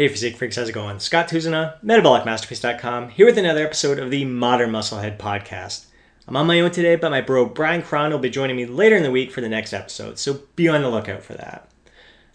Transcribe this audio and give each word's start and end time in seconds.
Hey 0.00 0.08
Physique 0.08 0.38
Freaks, 0.38 0.56
how's 0.56 0.70
it 0.70 0.72
going? 0.72 0.98
Scott 0.98 1.28
Tousignant, 1.28 1.74
MetabolicMasterpiece.com, 1.84 3.10
here 3.10 3.26
with 3.26 3.36
another 3.36 3.66
episode 3.66 3.98
of 3.98 4.10
the 4.10 4.24
Modern 4.24 4.70
Musclehead 4.70 5.18
Podcast. 5.18 5.84
I'm 6.26 6.38
on 6.38 6.46
my 6.46 6.58
own 6.58 6.70
today, 6.70 6.96
but 6.96 7.10
my 7.10 7.20
bro 7.20 7.44
Brian 7.44 7.82
Krahn 7.82 8.10
will 8.10 8.18
be 8.18 8.30
joining 8.30 8.56
me 8.56 8.64
later 8.64 8.96
in 8.96 9.02
the 9.02 9.10
week 9.10 9.30
for 9.30 9.42
the 9.42 9.48
next 9.50 9.74
episode, 9.74 10.18
so 10.18 10.40
be 10.56 10.68
on 10.68 10.80
the 10.80 10.88
lookout 10.88 11.22
for 11.22 11.34
that. 11.34 11.68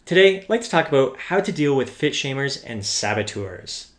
Today, 0.06 0.42
I'd 0.42 0.48
like 0.48 0.62
to 0.62 0.70
talk 0.70 0.88
about 0.88 1.18
how 1.18 1.40
to 1.40 1.52
deal 1.52 1.76
with 1.76 1.90
fit 1.90 2.14
shamers 2.14 2.64
and 2.68 2.86
saboteurs. 2.86 3.94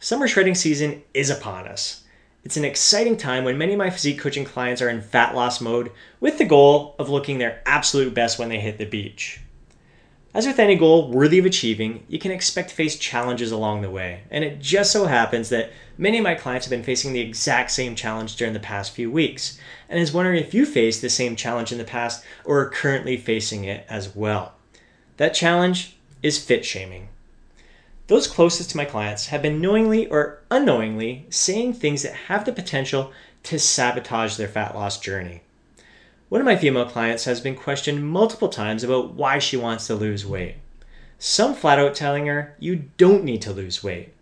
Summer 0.00 0.26
shredding 0.26 0.56
season 0.56 1.04
is 1.14 1.30
upon 1.30 1.68
us. 1.68 2.02
It's 2.42 2.56
an 2.56 2.64
exciting 2.64 3.16
time 3.16 3.44
when 3.44 3.58
many 3.58 3.74
of 3.74 3.78
my 3.78 3.90
physique 3.90 4.18
coaching 4.18 4.44
clients 4.44 4.82
are 4.82 4.88
in 4.88 5.02
fat 5.02 5.36
loss 5.36 5.60
mode 5.60 5.92
with 6.18 6.36
the 6.36 6.44
goal 6.44 6.96
of 6.98 7.08
looking 7.08 7.38
their 7.38 7.62
absolute 7.64 8.12
best 8.12 8.40
when 8.40 8.48
they 8.48 8.58
hit 8.58 8.78
the 8.78 8.86
beach. 8.86 9.38
As 10.34 10.46
with 10.46 10.58
any 10.58 10.76
goal 10.76 11.10
worthy 11.10 11.38
of 11.38 11.44
achieving, 11.44 12.06
you 12.08 12.18
can 12.18 12.30
expect 12.30 12.70
to 12.70 12.74
face 12.74 12.96
challenges 12.96 13.52
along 13.52 13.82
the 13.82 13.90
way, 13.90 14.22
and 14.30 14.42
it 14.42 14.60
just 14.62 14.90
so 14.90 15.04
happens 15.04 15.50
that 15.50 15.70
many 15.98 16.16
of 16.16 16.24
my 16.24 16.34
clients 16.34 16.64
have 16.64 16.70
been 16.70 16.82
facing 16.82 17.12
the 17.12 17.20
exact 17.20 17.70
same 17.70 17.94
challenge 17.94 18.36
during 18.36 18.54
the 18.54 18.60
past 18.60 18.92
few 18.92 19.10
weeks, 19.10 19.58
and 19.90 20.00
is 20.00 20.10
wondering 20.10 20.40
if 20.40 20.54
you 20.54 20.64
faced 20.64 21.02
the 21.02 21.10
same 21.10 21.36
challenge 21.36 21.70
in 21.70 21.76
the 21.76 21.84
past 21.84 22.24
or 22.46 22.60
are 22.60 22.70
currently 22.70 23.18
facing 23.18 23.64
it 23.64 23.84
as 23.90 24.16
well. 24.16 24.54
That 25.18 25.34
challenge 25.34 25.96
is 26.22 26.42
fit 26.42 26.64
shaming. 26.64 27.08
Those 28.06 28.26
closest 28.26 28.70
to 28.70 28.78
my 28.78 28.86
clients 28.86 29.26
have 29.26 29.42
been 29.42 29.60
knowingly 29.60 30.06
or 30.06 30.40
unknowingly 30.50 31.26
saying 31.28 31.74
things 31.74 32.04
that 32.04 32.14
have 32.14 32.46
the 32.46 32.52
potential 32.52 33.12
to 33.42 33.58
sabotage 33.58 34.36
their 34.36 34.48
fat 34.48 34.74
loss 34.74 34.98
journey. 34.98 35.42
One 36.32 36.40
of 36.40 36.46
my 36.46 36.56
female 36.56 36.86
clients 36.86 37.24
has 37.24 37.42
been 37.42 37.54
questioned 37.54 38.08
multiple 38.08 38.48
times 38.48 38.82
about 38.82 39.12
why 39.12 39.38
she 39.38 39.58
wants 39.58 39.86
to 39.86 39.94
lose 39.94 40.24
weight. 40.24 40.54
Some 41.18 41.54
flat 41.54 41.78
out 41.78 41.94
telling 41.94 42.24
her, 42.24 42.56
you 42.58 42.88
don't 42.96 43.22
need 43.22 43.42
to 43.42 43.52
lose 43.52 43.84
weight. 43.84 44.14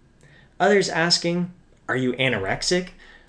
Others 0.59 0.89
asking, 0.89 1.53
are 1.89 1.95
you 1.97 2.15
anorexic? 2.15 2.89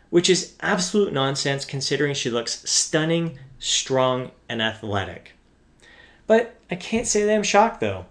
Which 0.10 0.32
is 0.32 0.56
absolute 0.62 1.14
nonsense 1.14 1.64
considering 1.64 2.16
she 2.16 2.32
looks 2.32 2.68
stunning, 2.68 3.38
strong, 3.60 4.32
and 4.50 4.64
athletic. 4.64 5.34
But 6.26 6.56
I 6.72 6.74
can't 6.74 7.06
say 7.06 7.24
that 7.24 7.36
I'm 7.36 7.44
shocked 7.44 7.82
though. 7.82 8.08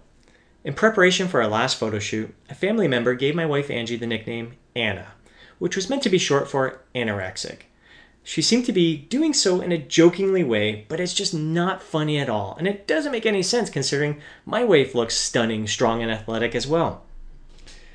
In 0.63 0.73
preparation 0.73 1.27
for 1.27 1.41
our 1.41 1.49
last 1.49 1.75
photo 1.75 1.99
shoot, 1.99 2.33
a 2.49 2.55
family 2.55 2.87
member 2.87 3.13
gave 3.13 3.35
my 3.35 3.45
wife 3.45 3.69
Angie 3.69 3.97
the 3.97 4.07
nickname 4.07 4.53
Anna, 4.73 5.07
which 5.59 5.75
was 5.75 5.89
meant 5.89 6.03
to 6.03 6.09
be 6.09 6.17
short 6.17 6.49
for 6.49 6.79
anorexic. 6.95 7.63
She 8.23 8.41
seemed 8.41 8.65
to 8.65 8.71
be 8.71 8.97
doing 8.97 9.33
so 9.33 9.61
in 9.61 9.71
a 9.71 9.77
jokingly 9.77 10.43
way, 10.43 10.85
but 10.87 10.99
it's 10.99 11.13
just 11.13 11.33
not 11.33 11.81
funny 11.81 12.19
at 12.19 12.29
all, 12.29 12.55
and 12.57 12.67
it 12.67 12.87
doesn't 12.87 13.11
make 13.11 13.25
any 13.25 13.41
sense 13.41 13.69
considering 13.69 14.21
my 14.45 14.63
wife 14.63 14.93
looks 14.93 15.15
stunning, 15.17 15.67
strong, 15.67 16.01
and 16.01 16.11
athletic 16.11 16.53
as 16.53 16.67
well. 16.67 17.03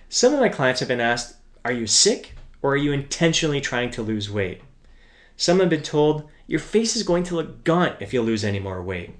Some 0.09 0.35
of 0.35 0.41
my 0.41 0.49
clients 0.49 0.81
have 0.81 0.89
been 0.89 1.01
asked, 1.01 1.37
Are 1.65 1.73
you 1.73 1.87
sick, 1.87 2.33
or 2.61 2.73
are 2.73 2.77
you 2.77 2.93
intentionally 2.93 3.61
trying 3.61 3.91
to 3.93 4.03
lose 4.03 4.31
weight? 4.31 4.63
Some 5.37 5.61
have 5.61 5.71
been 5.71 5.83
told, 5.83 6.29
Your 6.47 6.61
face 6.61 6.97
is 6.97 7.03
going 7.03 7.23
to 7.25 7.37
look 7.37 7.63
gaunt 7.63 7.97
if 8.01 8.13
you 8.13 8.21
lose 8.21 8.45
any 8.45 8.59
more 8.59 8.83
weight. 8.83 9.15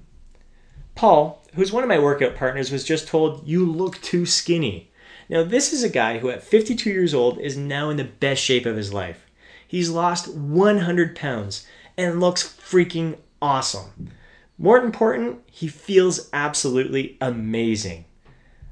Paul, 0.95 1.43
who's 1.53 1.71
one 1.71 1.83
of 1.83 1.89
my 1.89 1.99
workout 1.99 2.35
partners, 2.35 2.71
was 2.71 2.83
just 2.83 3.07
told, 3.07 3.47
You 3.47 3.65
look 3.65 4.01
too 4.01 4.25
skinny. 4.25 4.91
Now, 5.29 5.43
this 5.43 5.71
is 5.71 5.83
a 5.83 5.89
guy 5.89 6.19
who 6.19 6.29
at 6.29 6.43
52 6.43 6.89
years 6.89 7.13
old 7.13 7.39
is 7.39 7.55
now 7.55 7.89
in 7.89 7.97
the 7.97 8.03
best 8.03 8.41
shape 8.41 8.65
of 8.65 8.75
his 8.75 8.93
life. 8.93 9.26
He's 9.67 9.89
lost 9.89 10.33
100 10.33 11.15
pounds 11.15 11.67
and 11.97 12.19
looks 12.19 12.43
freaking 12.43 13.17
awesome. 13.41 14.11
More 14.57 14.79
important, 14.79 15.41
he 15.51 15.67
feels 15.67 16.29
absolutely 16.33 17.17
amazing. 17.21 18.05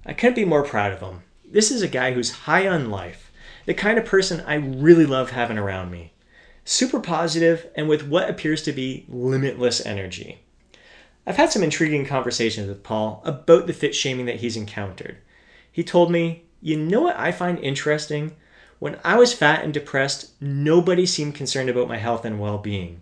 I 0.05 0.13
couldn't 0.13 0.35
be 0.35 0.45
more 0.45 0.63
proud 0.63 0.91
of 0.93 1.01
him. 1.01 1.23
This 1.43 1.69
is 1.69 1.81
a 1.81 1.87
guy 1.87 2.13
who's 2.13 2.31
high 2.31 2.67
on 2.67 2.89
life, 2.89 3.31
the 3.65 3.73
kind 3.73 3.97
of 3.97 4.05
person 4.05 4.41
I 4.41 4.55
really 4.55 5.05
love 5.05 5.31
having 5.31 5.57
around 5.57 5.91
me. 5.91 6.13
Super 6.63 6.99
positive 6.99 7.67
and 7.75 7.87
with 7.87 8.07
what 8.07 8.29
appears 8.29 8.63
to 8.63 8.71
be 8.71 9.05
limitless 9.07 9.85
energy. 9.85 10.39
I've 11.27 11.37
had 11.37 11.51
some 11.51 11.63
intriguing 11.63 12.05
conversations 12.05 12.67
with 12.67 12.83
Paul 12.83 13.21
about 13.25 13.67
the 13.67 13.73
fit 13.73 13.95
shaming 13.95 14.25
that 14.27 14.37
he's 14.37 14.57
encountered. 14.57 15.17
He 15.71 15.83
told 15.83 16.11
me, 16.11 16.43
You 16.61 16.77
know 16.77 17.01
what 17.01 17.17
I 17.17 17.31
find 17.31 17.59
interesting? 17.59 18.35
When 18.79 18.99
I 19.03 19.15
was 19.15 19.33
fat 19.33 19.63
and 19.63 19.73
depressed, 19.73 20.31
nobody 20.41 21.05
seemed 21.05 21.35
concerned 21.35 21.69
about 21.69 21.87
my 21.87 21.97
health 21.97 22.25
and 22.25 22.39
well 22.39 22.57
being. 22.57 23.01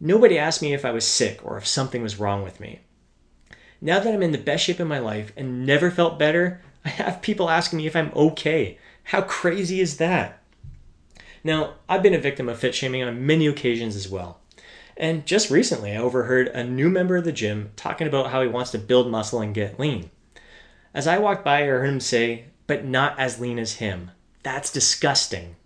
Nobody 0.00 0.38
asked 0.38 0.62
me 0.62 0.72
if 0.72 0.84
I 0.84 0.90
was 0.90 1.06
sick 1.06 1.40
or 1.44 1.56
if 1.56 1.66
something 1.66 2.02
was 2.02 2.18
wrong 2.18 2.42
with 2.42 2.60
me. 2.60 2.80
Now 3.80 4.00
that 4.00 4.12
I'm 4.12 4.22
in 4.22 4.32
the 4.32 4.38
best 4.38 4.64
shape 4.64 4.80
of 4.80 4.88
my 4.88 4.98
life 4.98 5.32
and 5.36 5.66
never 5.66 5.90
felt 5.90 6.18
better, 6.18 6.60
I 6.84 6.88
have 6.88 7.22
people 7.22 7.50
asking 7.50 7.78
me 7.78 7.86
if 7.86 7.94
I'm 7.94 8.12
okay. 8.14 8.78
How 9.04 9.22
crazy 9.22 9.80
is 9.80 9.98
that? 9.98 10.40
Now, 11.44 11.74
I've 11.88 12.02
been 12.02 12.14
a 12.14 12.18
victim 12.18 12.48
of 12.48 12.58
fit 12.58 12.74
shaming 12.74 13.02
on 13.02 13.26
many 13.26 13.46
occasions 13.46 13.96
as 13.96 14.08
well. 14.08 14.40
And 14.96 15.26
just 15.26 15.50
recently, 15.50 15.92
I 15.92 15.96
overheard 15.96 16.48
a 16.48 16.64
new 16.64 16.88
member 16.88 17.16
of 17.16 17.24
the 17.24 17.32
gym 17.32 17.70
talking 17.76 18.06
about 18.06 18.30
how 18.30 18.42
he 18.42 18.48
wants 18.48 18.70
to 18.72 18.78
build 18.78 19.10
muscle 19.10 19.40
and 19.40 19.54
get 19.54 19.78
lean. 19.78 20.10
As 20.94 21.06
I 21.06 21.18
walked 21.18 21.44
by, 21.44 21.62
I 21.62 21.66
heard 21.66 21.88
him 21.88 22.00
say, 22.00 22.46
but 22.66 22.84
not 22.84 23.18
as 23.18 23.40
lean 23.40 23.58
as 23.58 23.74
him. 23.74 24.10
That's 24.42 24.72
disgusting. 24.72 25.56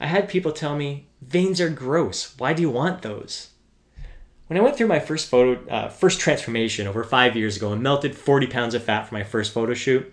I 0.00 0.06
had 0.06 0.28
people 0.28 0.52
tell 0.52 0.76
me, 0.76 1.08
veins 1.22 1.60
are 1.60 1.70
gross. 1.70 2.34
Why 2.38 2.52
do 2.52 2.62
you 2.62 2.70
want 2.70 3.02
those? 3.02 3.50
When 4.46 4.58
I 4.58 4.62
went 4.62 4.76
through 4.76 4.86
my 4.86 5.00
first 5.00 5.28
photo, 5.28 5.68
uh, 5.68 5.88
first 5.88 6.20
transformation 6.20 6.86
over 6.86 7.02
five 7.02 7.34
years 7.34 7.56
ago 7.56 7.72
and 7.72 7.82
melted 7.82 8.16
40 8.16 8.46
pounds 8.46 8.74
of 8.74 8.84
fat 8.84 9.08
for 9.08 9.14
my 9.14 9.24
first 9.24 9.52
photo 9.52 9.74
shoot, 9.74 10.12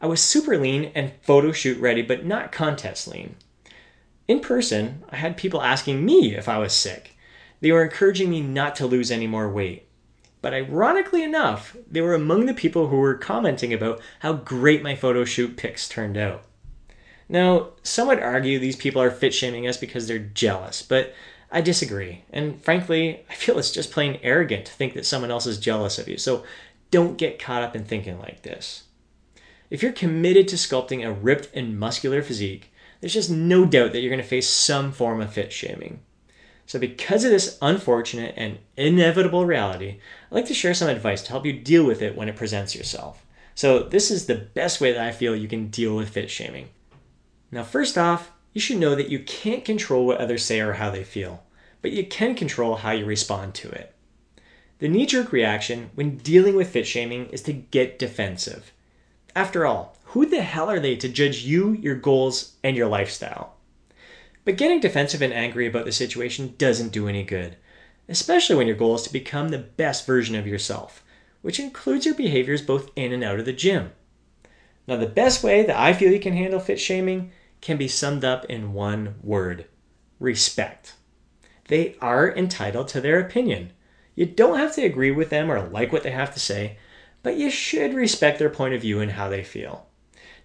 I 0.00 0.06
was 0.06 0.20
super 0.20 0.58
lean 0.58 0.92
and 0.94 1.12
photo 1.22 1.52
shoot 1.52 1.78
ready, 1.80 2.02
but 2.02 2.24
not 2.24 2.52
contest 2.52 3.08
lean. 3.08 3.36
In 4.28 4.40
person, 4.40 5.02
I 5.10 5.16
had 5.16 5.36
people 5.36 5.62
asking 5.62 6.04
me 6.04 6.36
if 6.36 6.48
I 6.48 6.58
was 6.58 6.72
sick. 6.72 7.16
They 7.60 7.72
were 7.72 7.82
encouraging 7.82 8.30
me 8.30 8.40
not 8.40 8.76
to 8.76 8.86
lose 8.86 9.10
any 9.10 9.26
more 9.26 9.50
weight. 9.50 9.86
But 10.42 10.54
ironically 10.54 11.22
enough, 11.22 11.76
they 11.90 12.00
were 12.00 12.14
among 12.14 12.46
the 12.46 12.54
people 12.54 12.88
who 12.88 12.96
were 12.96 13.14
commenting 13.14 13.74
about 13.74 14.00
how 14.20 14.34
great 14.34 14.82
my 14.82 14.94
photo 14.94 15.24
shoot 15.24 15.56
pics 15.56 15.88
turned 15.88 16.16
out. 16.16 16.44
Now, 17.30 17.68
some 17.84 18.08
would 18.08 18.18
argue 18.18 18.58
these 18.58 18.74
people 18.74 19.00
are 19.00 19.10
fit 19.10 19.32
shaming 19.32 19.68
us 19.68 19.76
because 19.76 20.08
they're 20.08 20.18
jealous, 20.18 20.82
but 20.82 21.14
I 21.52 21.60
disagree. 21.60 22.24
And 22.32 22.60
frankly, 22.60 23.24
I 23.30 23.34
feel 23.34 23.56
it's 23.56 23.70
just 23.70 23.92
plain 23.92 24.18
arrogant 24.24 24.66
to 24.66 24.72
think 24.72 24.94
that 24.94 25.06
someone 25.06 25.30
else 25.30 25.46
is 25.46 25.60
jealous 25.60 25.96
of 25.96 26.08
you. 26.08 26.18
So 26.18 26.44
don't 26.90 27.16
get 27.16 27.38
caught 27.38 27.62
up 27.62 27.76
in 27.76 27.84
thinking 27.84 28.18
like 28.18 28.42
this. 28.42 28.82
If 29.70 29.80
you're 29.80 29.92
committed 29.92 30.48
to 30.48 30.56
sculpting 30.56 31.06
a 31.06 31.12
ripped 31.12 31.54
and 31.54 31.78
muscular 31.78 32.20
physique, 32.20 32.72
there's 33.00 33.14
just 33.14 33.30
no 33.30 33.64
doubt 33.64 33.92
that 33.92 34.00
you're 34.00 34.10
going 34.10 34.20
to 34.20 34.26
face 34.26 34.48
some 34.48 34.90
form 34.90 35.20
of 35.20 35.32
fit 35.32 35.52
shaming. 35.52 36.00
So, 36.66 36.80
because 36.80 37.22
of 37.22 37.30
this 37.30 37.58
unfortunate 37.62 38.34
and 38.36 38.58
inevitable 38.76 39.46
reality, 39.46 40.00
I'd 40.30 40.34
like 40.34 40.46
to 40.46 40.54
share 40.54 40.74
some 40.74 40.88
advice 40.88 41.22
to 41.22 41.30
help 41.30 41.46
you 41.46 41.52
deal 41.52 41.84
with 41.84 42.02
it 42.02 42.16
when 42.16 42.28
it 42.28 42.36
presents 42.36 42.74
yourself. 42.74 43.24
So, 43.54 43.84
this 43.84 44.10
is 44.10 44.26
the 44.26 44.34
best 44.36 44.80
way 44.80 44.92
that 44.92 45.06
I 45.06 45.12
feel 45.12 45.36
you 45.36 45.48
can 45.48 45.68
deal 45.68 45.96
with 45.96 46.10
fit 46.10 46.28
shaming. 46.28 46.68
Now, 47.52 47.64
first 47.64 47.98
off, 47.98 48.30
you 48.52 48.60
should 48.60 48.78
know 48.78 48.94
that 48.94 49.08
you 49.08 49.20
can't 49.20 49.64
control 49.64 50.06
what 50.06 50.18
others 50.18 50.44
say 50.44 50.60
or 50.60 50.74
how 50.74 50.90
they 50.90 51.04
feel, 51.04 51.42
but 51.82 51.92
you 51.92 52.06
can 52.06 52.34
control 52.34 52.76
how 52.76 52.92
you 52.92 53.04
respond 53.04 53.54
to 53.54 53.70
it. 53.70 53.94
The 54.78 54.88
knee 54.88 55.06
jerk 55.06 55.32
reaction 55.32 55.90
when 55.94 56.16
dealing 56.18 56.56
with 56.56 56.70
fit 56.70 56.86
shaming 56.86 57.26
is 57.26 57.42
to 57.42 57.52
get 57.52 57.98
defensive. 57.98 58.72
After 59.36 59.66
all, 59.66 59.96
who 60.04 60.26
the 60.26 60.42
hell 60.42 60.70
are 60.70 60.80
they 60.80 60.96
to 60.96 61.08
judge 61.08 61.42
you, 61.42 61.72
your 61.72 61.94
goals, 61.94 62.56
and 62.64 62.76
your 62.76 62.88
lifestyle? 62.88 63.54
But 64.44 64.56
getting 64.56 64.80
defensive 64.80 65.22
and 65.22 65.32
angry 65.32 65.66
about 65.66 65.84
the 65.84 65.92
situation 65.92 66.54
doesn't 66.56 66.92
do 66.92 67.08
any 67.08 67.22
good, 67.22 67.56
especially 68.08 68.56
when 68.56 68.66
your 68.66 68.76
goal 68.76 68.94
is 68.94 69.02
to 69.02 69.12
become 69.12 69.50
the 69.50 69.58
best 69.58 70.06
version 70.06 70.34
of 70.34 70.46
yourself, 70.46 71.04
which 71.42 71.60
includes 71.60 72.06
your 72.06 72.14
behaviors 72.14 72.62
both 72.62 72.90
in 72.96 73.12
and 73.12 73.22
out 73.22 73.38
of 73.38 73.44
the 73.44 73.52
gym. 73.52 73.92
Now, 74.86 74.96
the 74.96 75.06
best 75.06 75.44
way 75.44 75.62
that 75.62 75.78
I 75.78 75.92
feel 75.92 76.10
you 76.10 76.18
can 76.18 76.32
handle 76.32 76.58
fit 76.58 76.80
shaming 76.80 77.32
can 77.60 77.76
be 77.76 77.88
summed 77.88 78.24
up 78.24 78.44
in 78.46 78.72
one 78.72 79.16
word 79.22 79.66
respect. 80.18 80.94
They 81.68 81.96
are 82.00 82.34
entitled 82.34 82.88
to 82.88 83.00
their 83.00 83.20
opinion. 83.20 83.72
You 84.14 84.26
don't 84.26 84.58
have 84.58 84.74
to 84.74 84.82
agree 84.82 85.10
with 85.10 85.30
them 85.30 85.50
or 85.50 85.68
like 85.68 85.92
what 85.92 86.02
they 86.02 86.10
have 86.10 86.34
to 86.34 86.40
say, 86.40 86.78
but 87.22 87.36
you 87.36 87.50
should 87.50 87.94
respect 87.94 88.38
their 88.38 88.50
point 88.50 88.74
of 88.74 88.80
view 88.80 89.00
and 89.00 89.12
how 89.12 89.28
they 89.28 89.44
feel. 89.44 89.86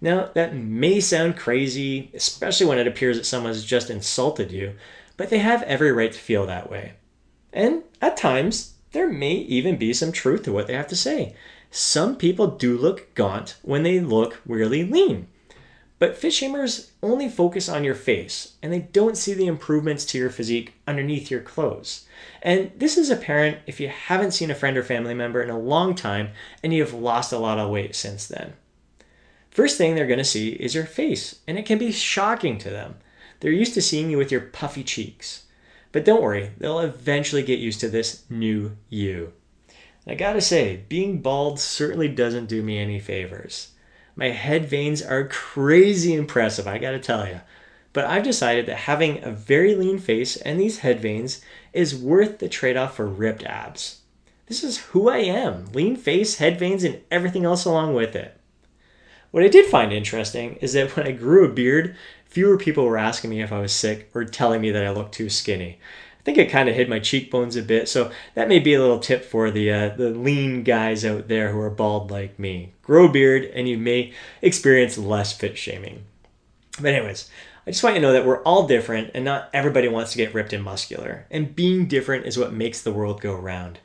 Now, 0.01 0.29
that 0.33 0.55
may 0.55 0.99
sound 0.99 1.37
crazy, 1.37 2.11
especially 2.13 2.67
when 2.67 2.77
it 2.77 2.87
appears 2.87 3.17
that 3.17 3.25
someone 3.25 3.51
has 3.51 3.65
just 3.65 3.89
insulted 3.89 4.51
you, 4.51 4.75
but 5.17 5.29
they 5.29 5.39
have 5.39 5.63
every 5.63 5.91
right 5.91 6.11
to 6.11 6.19
feel 6.19 6.45
that 6.45 6.69
way. 6.69 6.93
And 7.53 7.83
at 8.01 8.17
times, 8.17 8.73
there 8.91 9.09
may 9.09 9.33
even 9.33 9.77
be 9.77 9.93
some 9.93 10.11
truth 10.11 10.43
to 10.43 10.51
what 10.51 10.67
they 10.67 10.73
have 10.73 10.87
to 10.87 10.95
say. 10.95 11.35
Some 11.71 12.17
people 12.17 12.47
do 12.47 12.77
look 12.77 13.13
gaunt 13.15 13.55
when 13.61 13.83
they 13.83 13.99
look 13.99 14.41
really 14.45 14.83
lean. 14.83 15.27
But 16.05 16.15
fit 16.15 16.33
shamers 16.33 16.89
only 17.01 17.27
focus 17.27 17.67
on 17.67 17.83
your 17.83 17.95
face 17.95 18.57
and 18.61 18.71
they 18.71 18.81
don't 18.81 19.17
see 19.17 19.33
the 19.33 19.47
improvements 19.47 20.05
to 20.05 20.19
your 20.19 20.29
physique 20.29 20.75
underneath 20.85 21.31
your 21.31 21.41
clothes. 21.41 22.05
And 22.43 22.71
this 22.77 22.95
is 22.95 23.09
apparent 23.09 23.57
if 23.65 23.79
you 23.79 23.87
haven't 23.87 24.33
seen 24.33 24.51
a 24.51 24.53
friend 24.53 24.77
or 24.77 24.83
family 24.83 25.15
member 25.15 25.41
in 25.41 25.49
a 25.49 25.57
long 25.57 25.95
time 25.95 26.29
and 26.61 26.71
you 26.71 26.83
have 26.83 26.93
lost 26.93 27.33
a 27.33 27.39
lot 27.39 27.57
of 27.57 27.71
weight 27.71 27.95
since 27.95 28.27
then. 28.27 28.53
First 29.49 29.79
thing 29.79 29.95
they're 29.95 30.05
going 30.05 30.19
to 30.19 30.23
see 30.23 30.49
is 30.49 30.75
your 30.75 30.85
face, 30.85 31.39
and 31.47 31.57
it 31.57 31.65
can 31.65 31.79
be 31.79 31.91
shocking 31.91 32.59
to 32.59 32.69
them. 32.69 32.97
They're 33.39 33.51
used 33.51 33.73
to 33.73 33.81
seeing 33.81 34.11
you 34.11 34.19
with 34.19 34.31
your 34.31 34.41
puffy 34.41 34.83
cheeks. 34.83 35.45
But 35.91 36.05
don't 36.05 36.21
worry, 36.21 36.51
they'll 36.59 36.81
eventually 36.81 37.41
get 37.41 37.57
used 37.57 37.79
to 37.79 37.89
this 37.89 38.25
new 38.29 38.77
you. 38.89 39.33
I 40.05 40.13
gotta 40.13 40.41
say, 40.41 40.83
being 40.87 41.23
bald 41.23 41.59
certainly 41.59 42.09
doesn't 42.09 42.45
do 42.45 42.61
me 42.61 42.77
any 42.77 42.99
favors. 42.99 43.71
My 44.15 44.29
head 44.29 44.65
veins 44.65 45.01
are 45.01 45.27
crazy 45.27 46.13
impressive, 46.13 46.67
I 46.67 46.77
gotta 46.77 46.99
tell 46.99 47.27
you. 47.27 47.41
But 47.91 48.05
I've 48.05 48.23
decided 48.23 48.65
that 48.65 48.77
having 48.77 49.23
a 49.23 49.31
very 49.31 49.75
lean 49.75 49.99
face 49.99 50.37
and 50.37 50.59
these 50.59 50.79
head 50.79 50.99
veins 50.99 51.41
is 51.73 51.95
worth 51.95 52.39
the 52.39 52.49
trade 52.49 52.77
off 52.77 52.95
for 52.95 53.07
ripped 53.07 53.43
abs. 53.43 54.01
This 54.47 54.63
is 54.63 54.77
who 54.77 55.09
I 55.09 55.17
am 55.17 55.71
lean 55.73 55.95
face, 55.95 56.35
head 56.35 56.59
veins, 56.59 56.83
and 56.83 57.01
everything 57.09 57.45
else 57.45 57.65
along 57.65 57.93
with 57.93 58.15
it. 58.15 58.39
What 59.31 59.43
I 59.43 59.47
did 59.47 59.65
find 59.65 59.91
interesting 59.91 60.55
is 60.61 60.73
that 60.73 60.95
when 60.95 61.07
I 61.07 61.11
grew 61.11 61.45
a 61.45 61.51
beard, 61.51 61.95
fewer 62.25 62.57
people 62.57 62.85
were 62.85 62.97
asking 62.97 63.31
me 63.31 63.41
if 63.41 63.51
I 63.51 63.59
was 63.59 63.73
sick 63.73 64.09
or 64.13 64.23
telling 64.23 64.61
me 64.61 64.71
that 64.71 64.85
I 64.85 64.91
looked 64.91 65.13
too 65.13 65.29
skinny. 65.29 65.79
I 66.25 66.33
think 66.33 66.39
it 66.39 66.49
kind 66.49 66.67
of 66.67 66.73
hid 66.73 66.89
my 66.89 66.97
cheekbones 66.97 67.55
a 67.55 67.61
bit, 67.61 67.87
so 67.87 68.11
that 68.33 68.47
may 68.47 68.57
be 68.57 68.73
a 68.73 68.81
little 68.81 68.97
tip 68.97 69.23
for 69.23 69.51
the 69.51 69.71
uh, 69.71 69.89
the 69.89 70.09
lean 70.09 70.63
guys 70.63 71.05
out 71.05 71.27
there 71.27 71.51
who 71.51 71.59
are 71.59 71.69
bald 71.69 72.09
like 72.09 72.39
me. 72.39 72.73
Grow 72.81 73.05
a 73.05 73.11
beard, 73.11 73.45
and 73.53 73.69
you 73.69 73.77
may 73.77 74.11
experience 74.41 74.97
less 74.97 75.33
fit 75.33 75.55
shaming. 75.55 76.03
But 76.81 76.95
anyways, 76.95 77.29
I 77.67 77.69
just 77.69 77.83
want 77.83 77.95
you 77.95 78.01
to 78.01 78.07
know 78.07 78.13
that 78.13 78.25
we're 78.25 78.41
all 78.41 78.65
different, 78.65 79.11
and 79.13 79.23
not 79.23 79.51
everybody 79.53 79.87
wants 79.87 80.13
to 80.13 80.17
get 80.17 80.33
ripped 80.33 80.51
and 80.51 80.63
muscular. 80.63 81.27
And 81.29 81.55
being 81.55 81.85
different 81.87 82.25
is 82.25 82.39
what 82.39 82.51
makes 82.51 82.81
the 82.81 82.91
world 82.91 83.21
go 83.21 83.35
round. 83.35 83.77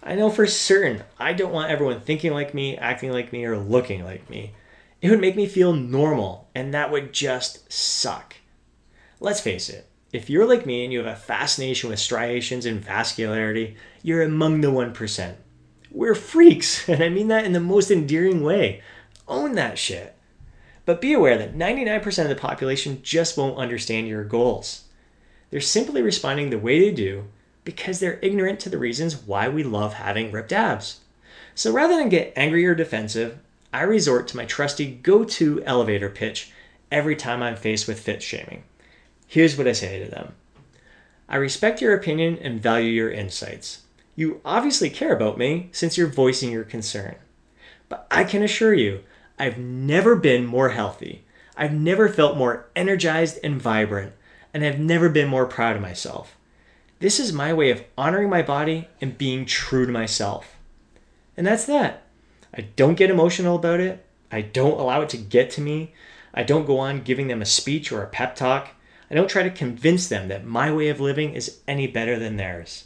I 0.00 0.14
know 0.14 0.30
for 0.30 0.46
certain 0.46 1.02
I 1.18 1.32
don't 1.32 1.52
want 1.52 1.72
everyone 1.72 2.00
thinking 2.00 2.32
like 2.32 2.54
me, 2.54 2.76
acting 2.76 3.10
like 3.10 3.32
me, 3.32 3.44
or 3.44 3.58
looking 3.58 4.04
like 4.04 4.30
me. 4.30 4.54
It 5.02 5.10
would 5.10 5.20
make 5.20 5.34
me 5.34 5.48
feel 5.48 5.72
normal, 5.72 6.48
and 6.54 6.72
that 6.72 6.92
would 6.92 7.12
just 7.12 7.72
suck. 7.72 8.36
Let's 9.18 9.40
face 9.40 9.68
it, 9.68 9.88
if 10.12 10.30
you're 10.30 10.46
like 10.46 10.64
me 10.64 10.84
and 10.84 10.92
you 10.92 11.00
have 11.00 11.14
a 11.14 11.16
fascination 11.16 11.90
with 11.90 11.98
striations 11.98 12.64
and 12.64 12.84
vascularity, 12.84 13.76
you're 14.02 14.22
among 14.22 14.60
the 14.60 14.68
1%. 14.68 15.34
We're 15.90 16.14
freaks, 16.14 16.88
and 16.88 17.02
I 17.02 17.08
mean 17.08 17.28
that 17.28 17.44
in 17.44 17.52
the 17.52 17.60
most 17.60 17.90
endearing 17.90 18.42
way. 18.42 18.82
Own 19.26 19.52
that 19.52 19.78
shit. 19.78 20.14
But 20.86 21.02
be 21.02 21.12
aware 21.12 21.36
that 21.36 21.54
99% 21.54 22.22
of 22.22 22.30
the 22.30 22.34
population 22.34 23.00
just 23.02 23.36
won't 23.36 23.58
understand 23.58 24.08
your 24.08 24.24
goals. 24.24 24.84
They're 25.50 25.60
simply 25.60 26.00
responding 26.00 26.50
the 26.50 26.58
way 26.58 26.80
they 26.80 26.92
do 26.92 27.24
because 27.64 28.00
they're 28.00 28.18
ignorant 28.22 28.60
to 28.60 28.70
the 28.70 28.78
reasons 28.78 29.14
why 29.14 29.48
we 29.48 29.62
love 29.62 29.94
having 29.94 30.32
ripped 30.32 30.52
abs. 30.52 31.00
So 31.54 31.70
rather 31.72 31.96
than 31.96 32.08
get 32.08 32.32
angry 32.36 32.64
or 32.64 32.74
defensive, 32.74 33.38
I 33.72 33.82
resort 33.82 34.28
to 34.28 34.36
my 34.38 34.46
trusty 34.46 34.86
go 34.86 35.24
to 35.24 35.62
elevator 35.64 36.08
pitch 36.08 36.52
every 36.90 37.16
time 37.16 37.42
I'm 37.42 37.56
faced 37.56 37.86
with 37.86 38.00
fit 38.00 38.22
shaming. 38.22 38.62
Here's 39.28 39.56
what 39.58 39.68
I 39.68 39.72
say 39.72 40.02
to 40.02 40.10
them 40.10 40.34
I 41.28 41.36
respect 41.36 41.80
your 41.80 41.94
opinion 41.94 42.38
and 42.38 42.60
value 42.60 42.90
your 42.90 43.10
insights. 43.10 43.82
You 44.16 44.40
obviously 44.44 44.90
care 44.90 45.14
about 45.14 45.38
me 45.38 45.68
since 45.70 45.96
you're 45.96 46.08
voicing 46.08 46.50
your 46.50 46.64
concern. 46.64 47.14
But 47.88 48.06
I 48.10 48.24
can 48.24 48.42
assure 48.42 48.74
you, 48.74 49.04
I've 49.38 49.58
never 49.58 50.16
been 50.16 50.44
more 50.44 50.70
healthy. 50.70 51.24
I've 51.56 51.74
never 51.74 52.08
felt 52.08 52.36
more 52.36 52.68
energized 52.74 53.38
and 53.44 53.60
vibrant, 53.60 54.14
and 54.52 54.64
I've 54.64 54.80
never 54.80 55.08
been 55.08 55.28
more 55.28 55.46
proud 55.46 55.76
of 55.76 55.82
myself. 55.82 56.36
This 56.98 57.20
is 57.20 57.32
my 57.32 57.52
way 57.52 57.70
of 57.70 57.84
honoring 57.96 58.30
my 58.30 58.42
body 58.42 58.88
and 59.00 59.18
being 59.18 59.44
true 59.44 59.86
to 59.86 59.92
myself. 59.92 60.56
And 61.36 61.46
that's 61.46 61.66
that. 61.66 62.04
I 62.54 62.62
don't 62.62 62.96
get 62.96 63.10
emotional 63.10 63.56
about 63.56 63.80
it. 63.80 64.04
I 64.32 64.40
don't 64.40 64.80
allow 64.80 65.02
it 65.02 65.08
to 65.10 65.16
get 65.16 65.50
to 65.50 65.60
me. 65.60 65.92
I 66.34 66.42
don't 66.42 66.66
go 66.66 66.78
on 66.78 67.02
giving 67.02 67.28
them 67.28 67.42
a 67.42 67.46
speech 67.46 67.92
or 67.92 68.02
a 68.02 68.08
pep 68.08 68.34
talk. 68.34 68.70
I 69.10 69.14
don't 69.14 69.28
try 69.28 69.42
to 69.42 69.50
convince 69.50 70.08
them 70.08 70.28
that 70.28 70.44
my 70.44 70.72
way 70.72 70.88
of 70.88 71.00
living 71.00 71.34
is 71.34 71.60
any 71.66 71.86
better 71.86 72.18
than 72.18 72.36
theirs. 72.36 72.84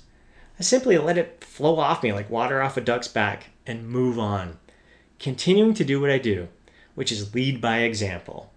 I 0.58 0.62
simply 0.62 0.96
let 0.98 1.18
it 1.18 1.42
flow 1.42 1.78
off 1.78 2.02
me 2.02 2.12
like 2.12 2.30
water 2.30 2.62
off 2.62 2.76
a 2.76 2.80
duck's 2.80 3.08
back 3.08 3.50
and 3.66 3.88
move 3.88 4.18
on, 4.18 4.58
continuing 5.18 5.74
to 5.74 5.84
do 5.84 6.00
what 6.00 6.10
I 6.10 6.18
do, 6.18 6.48
which 6.94 7.10
is 7.10 7.34
lead 7.34 7.60
by 7.60 7.78
example. 7.78 8.52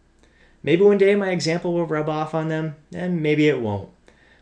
Maybe 0.62 0.83
one 0.83 0.97
day 0.97 1.15
my 1.15 1.29
example 1.29 1.73
will 1.73 1.85
rub 1.85 2.09
off 2.09 2.33
on 2.33 2.50
them, 2.50 2.75
and 2.94 3.21
maybe 3.21 3.47
it 3.47 3.62
won't. 3.62 3.89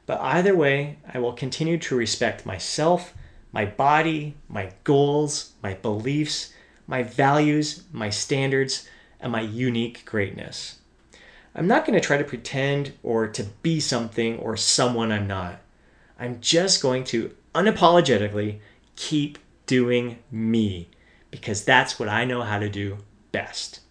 But 0.05 0.19
either 0.19 0.55
way, 0.55 0.97
I 1.13 1.19
will 1.19 1.33
continue 1.33 1.77
to 1.77 1.95
respect 1.95 2.45
myself, 2.45 3.13
my 3.51 3.65
body, 3.65 4.35
my 4.49 4.71
goals, 4.83 5.53
my 5.61 5.75
beliefs, 5.75 6.53
my 6.87 7.03
values, 7.03 7.83
my 7.91 8.09
standards, 8.09 8.87
and 9.19 9.31
my 9.31 9.41
unique 9.41 10.03
greatness. 10.05 10.79
I'm 11.55 11.67
not 11.67 11.85
going 11.85 11.99
to 11.99 12.05
try 12.05 12.17
to 12.17 12.23
pretend 12.23 12.93
or 13.03 13.27
to 13.27 13.43
be 13.61 13.79
something 13.79 14.37
or 14.39 14.57
someone 14.57 15.11
I'm 15.11 15.27
not. 15.27 15.59
I'm 16.19 16.41
just 16.41 16.81
going 16.81 17.03
to 17.05 17.35
unapologetically 17.53 18.59
keep 18.95 19.37
doing 19.65 20.19
me 20.31 20.89
because 21.31 21.63
that's 21.63 21.99
what 21.99 22.09
I 22.09 22.25
know 22.25 22.41
how 22.41 22.59
to 22.59 22.69
do 22.69 22.97
best. 23.31 23.81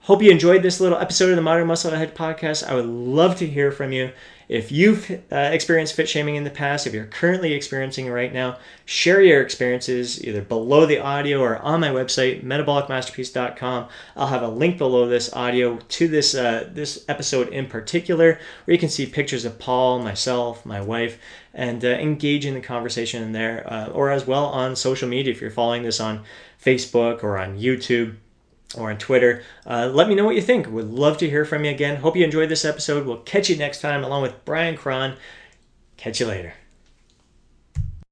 Hope 0.00 0.22
you 0.22 0.30
enjoyed 0.30 0.62
this 0.62 0.80
little 0.80 0.98
episode 0.98 1.30
of 1.30 1.36
the 1.36 1.42
Modern 1.42 1.66
Muscle 1.66 1.92
Musclehead 1.92 2.14
podcast. 2.14 2.68
I 2.68 2.74
would 2.74 2.86
love 2.86 3.36
to 3.36 3.46
hear 3.46 3.70
from 3.70 3.92
you. 3.92 4.10
If 4.52 4.70
you've 4.70 5.10
uh, 5.10 5.48
experienced 5.50 5.94
fit 5.94 6.10
shaming 6.10 6.36
in 6.36 6.44
the 6.44 6.50
past, 6.50 6.86
if 6.86 6.92
you're 6.92 7.06
currently 7.06 7.54
experiencing 7.54 8.04
it 8.04 8.10
right 8.10 8.30
now, 8.30 8.58
share 8.84 9.22
your 9.22 9.40
experiences 9.40 10.22
either 10.22 10.42
below 10.42 10.84
the 10.84 10.98
audio 10.98 11.40
or 11.40 11.56
on 11.60 11.80
my 11.80 11.88
website, 11.88 12.44
metabolicmasterpiece.com. 12.44 13.88
I'll 14.14 14.26
have 14.26 14.42
a 14.42 14.48
link 14.48 14.76
below 14.76 15.08
this 15.08 15.32
audio 15.32 15.78
to 15.78 16.06
this 16.06 16.34
uh, 16.34 16.68
this 16.70 17.02
episode 17.08 17.48
in 17.48 17.64
particular, 17.64 18.38
where 18.66 18.74
you 18.74 18.78
can 18.78 18.90
see 18.90 19.06
pictures 19.06 19.46
of 19.46 19.58
Paul, 19.58 20.00
myself, 20.00 20.66
my 20.66 20.82
wife, 20.82 21.18
and 21.54 21.82
uh, 21.82 21.88
engage 21.88 22.44
in 22.44 22.52
the 22.52 22.60
conversation 22.60 23.22
in 23.22 23.32
there, 23.32 23.66
uh, 23.72 23.86
or 23.86 24.10
as 24.10 24.26
well 24.26 24.44
on 24.44 24.76
social 24.76 25.08
media 25.08 25.32
if 25.32 25.40
you're 25.40 25.50
following 25.50 25.82
this 25.82 25.98
on 25.98 26.24
Facebook 26.62 27.24
or 27.24 27.38
on 27.38 27.58
YouTube 27.58 28.16
or 28.74 28.90
on 28.90 28.98
Twitter. 28.98 29.42
Uh, 29.66 29.90
let 29.92 30.08
me 30.08 30.14
know 30.14 30.24
what 30.24 30.34
you 30.34 30.42
think. 30.42 30.68
Would 30.68 30.90
love 30.90 31.18
to 31.18 31.30
hear 31.30 31.44
from 31.44 31.64
you 31.64 31.70
again. 31.70 31.96
Hope 31.96 32.16
you 32.16 32.24
enjoyed 32.24 32.48
this 32.48 32.64
episode. 32.64 33.06
We'll 33.06 33.18
catch 33.18 33.48
you 33.48 33.56
next 33.56 33.80
time 33.80 34.04
along 34.04 34.22
with 34.22 34.44
Brian 34.44 34.76
Krahn. 34.76 35.16
Catch 35.96 36.20
you 36.20 36.26
later. 36.26 36.54